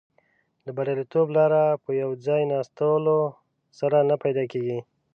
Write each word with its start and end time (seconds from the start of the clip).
د 0.65 0.67
بریالیتوب 0.77 1.27
لاره 1.37 1.63
په 1.83 1.91
یو 2.01 2.09
ځای 2.25 2.41
ناستلو 2.51 3.19
سره 3.79 3.97
نه 4.09 4.15
پیدا 4.23 4.43
کیږي. 4.51 4.79